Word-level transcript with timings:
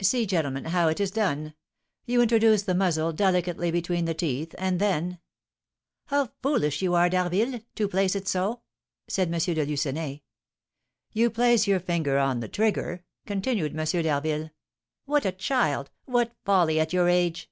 "See, 0.00 0.24
gentlemen, 0.24 0.64
how 0.64 0.88
it 0.88 0.98
is 0.98 1.10
done. 1.10 1.52
You 2.06 2.22
introduce 2.22 2.62
the 2.62 2.74
muzzle 2.74 3.12
delicately 3.12 3.70
between 3.70 4.06
the 4.06 4.14
teeth, 4.14 4.54
and 4.56 4.80
then" 4.80 5.18
"How 6.06 6.30
foolish 6.42 6.80
you 6.80 6.94
are, 6.94 7.10
D'Harville, 7.10 7.60
to 7.74 7.86
place 7.86 8.16
it 8.16 8.26
so!" 8.26 8.62
said 9.08 9.26
M. 9.30 9.38
de 9.38 9.66
Lucenay. 9.66 10.22
"You 11.12 11.28
place 11.28 11.66
your 11.66 11.80
finger 11.80 12.16
on 12.16 12.40
the 12.40 12.48
trigger" 12.48 13.04
continued 13.26 13.78
M. 13.78 13.84
d'Harville. 13.84 14.52
"What 15.04 15.26
a 15.26 15.32
child! 15.32 15.90
What 16.06 16.32
folly 16.46 16.80
at 16.80 16.94
your 16.94 17.10
age!" 17.10 17.50